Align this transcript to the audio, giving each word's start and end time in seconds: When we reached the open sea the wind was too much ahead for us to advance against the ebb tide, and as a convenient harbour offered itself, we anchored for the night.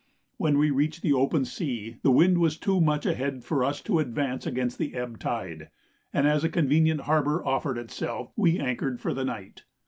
When 0.37 0.57
we 0.57 0.71
reached 0.71 1.03
the 1.03 1.13
open 1.13 1.45
sea 1.45 1.97
the 2.01 2.09
wind 2.09 2.39
was 2.39 2.57
too 2.57 2.81
much 2.81 3.05
ahead 3.05 3.43
for 3.43 3.63
us 3.63 3.81
to 3.81 3.99
advance 3.99 4.47
against 4.47 4.79
the 4.79 4.95
ebb 4.95 5.19
tide, 5.19 5.69
and 6.11 6.25
as 6.27 6.43
a 6.43 6.49
convenient 6.49 7.01
harbour 7.01 7.45
offered 7.45 7.77
itself, 7.77 8.33
we 8.35 8.57
anchored 8.57 8.99
for 8.99 9.13
the 9.13 9.25
night. 9.25 9.63